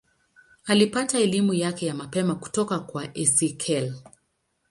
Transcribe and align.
Alipata 0.65 1.19
elimu 1.19 1.53
yake 1.53 1.85
ya 1.85 1.95
mapema 1.95 2.35
kutoka 2.35 2.79
kwa 2.79 3.17
Esakhel. 3.17 3.93